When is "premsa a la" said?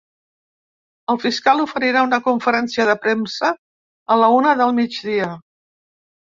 3.05-4.33